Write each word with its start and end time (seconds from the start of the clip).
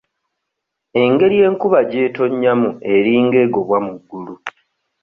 Engeri 1.01 1.37
enkuba 1.47 1.79
gy'ettonyamu 1.89 2.69
eringa 2.93 3.37
egobwa 3.45 3.77
mu 3.85 3.93
ggulu. 3.99 4.35